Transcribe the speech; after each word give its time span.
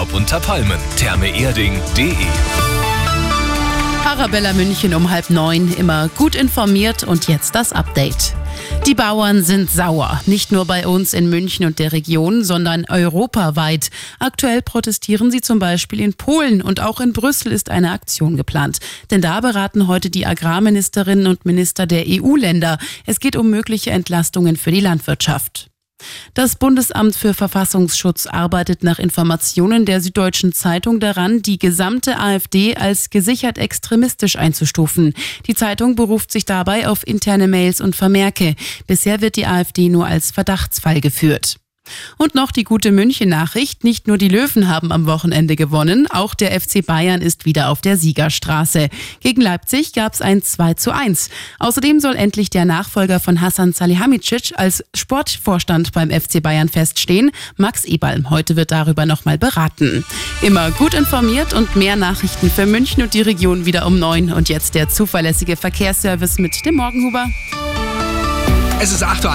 Urlaub 0.00 0.14
unter 0.14 0.40
Palmen. 0.40 0.78
Thermeerding.de 0.96 2.14
Arabella 4.06 4.54
München 4.54 4.94
um 4.94 5.10
halb 5.10 5.28
neun, 5.28 5.74
immer 5.74 6.08
gut 6.16 6.34
informiert 6.34 7.04
und 7.04 7.28
jetzt 7.28 7.54
das 7.54 7.74
Update. 7.74 8.34
Die 8.86 8.94
Bauern 8.94 9.42
sind 9.42 9.70
sauer, 9.70 10.18
nicht 10.24 10.52
nur 10.52 10.64
bei 10.64 10.86
uns 10.86 11.12
in 11.12 11.28
München 11.28 11.66
und 11.66 11.78
der 11.78 11.92
Region, 11.92 12.44
sondern 12.44 12.86
europaweit. 12.88 13.90
Aktuell 14.18 14.62
protestieren 14.62 15.30
sie 15.30 15.42
zum 15.42 15.58
Beispiel 15.58 16.00
in 16.00 16.14
Polen 16.14 16.62
und 16.62 16.80
auch 16.80 17.00
in 17.00 17.12
Brüssel 17.12 17.52
ist 17.52 17.68
eine 17.68 17.92
Aktion 17.92 18.38
geplant. 18.38 18.78
Denn 19.10 19.20
da 19.20 19.40
beraten 19.40 19.86
heute 19.86 20.08
die 20.08 20.24
Agrarministerinnen 20.26 21.26
und 21.26 21.44
Minister 21.44 21.86
der 21.86 22.04
EU-Länder. 22.08 22.78
Es 23.04 23.20
geht 23.20 23.36
um 23.36 23.50
mögliche 23.50 23.90
Entlastungen 23.90 24.56
für 24.56 24.70
die 24.70 24.80
Landwirtschaft. 24.80 25.69
Das 26.34 26.56
Bundesamt 26.56 27.16
für 27.16 27.34
Verfassungsschutz 27.34 28.26
arbeitet 28.26 28.82
nach 28.82 28.98
Informationen 28.98 29.84
der 29.84 30.00
Süddeutschen 30.00 30.52
Zeitung 30.52 31.00
daran, 31.00 31.42
die 31.42 31.58
gesamte 31.58 32.18
AfD 32.18 32.76
als 32.76 33.10
gesichert 33.10 33.58
extremistisch 33.58 34.36
einzustufen. 34.36 35.14
Die 35.46 35.54
Zeitung 35.54 35.94
beruft 35.94 36.32
sich 36.32 36.44
dabei 36.44 36.88
auf 36.88 37.06
interne 37.06 37.48
Mails 37.48 37.80
und 37.80 37.96
Vermerke. 37.96 38.54
Bisher 38.86 39.20
wird 39.20 39.36
die 39.36 39.46
AfD 39.46 39.88
nur 39.88 40.06
als 40.06 40.30
Verdachtsfall 40.30 41.00
geführt. 41.00 41.56
Und 42.16 42.34
noch 42.34 42.52
die 42.52 42.64
gute 42.64 42.92
München-Nachricht. 42.92 43.84
Nicht 43.84 44.06
nur 44.06 44.18
die 44.18 44.28
Löwen 44.28 44.68
haben 44.68 44.92
am 44.92 45.06
Wochenende 45.06 45.56
gewonnen, 45.56 46.06
auch 46.10 46.34
der 46.34 46.58
FC 46.60 46.84
Bayern 46.84 47.22
ist 47.22 47.44
wieder 47.44 47.68
auf 47.68 47.80
der 47.80 47.96
Siegerstraße. 47.96 48.88
Gegen 49.20 49.40
Leipzig 49.40 49.92
gab 49.92 50.14
es 50.14 50.20
ein 50.20 50.42
2 50.42 50.74
zu 50.74 50.92
1. 50.92 51.30
Außerdem 51.58 52.00
soll 52.00 52.16
endlich 52.16 52.50
der 52.50 52.64
Nachfolger 52.64 53.20
von 53.20 53.40
Hassan 53.40 53.72
Salihamidzic 53.72 54.52
als 54.56 54.84
Sportvorstand 54.94 55.92
beim 55.92 56.10
FC 56.10 56.42
Bayern 56.42 56.68
feststehen. 56.68 57.30
Max 57.56 57.84
Ebalm. 57.84 58.30
Heute 58.30 58.56
wird 58.56 58.70
darüber 58.70 59.06
nochmal 59.06 59.38
beraten. 59.38 60.04
Immer 60.42 60.70
gut 60.72 60.94
informiert 60.94 61.52
und 61.52 61.76
mehr 61.76 61.96
Nachrichten 61.96 62.50
für 62.50 62.66
München 62.66 63.02
und 63.02 63.14
die 63.14 63.22
Region 63.22 63.66
wieder 63.66 63.86
um 63.86 63.98
neun. 63.98 64.32
Und 64.32 64.48
jetzt 64.48 64.74
der 64.74 64.88
zuverlässige 64.88 65.56
Verkehrsservice 65.56 66.38
mit 66.38 66.54
dem 66.64 66.76
Morgenhuber. 66.76 67.26
Es 68.80 68.92
ist 68.92 69.02
8 69.02 69.24
Uhr. 69.24 69.28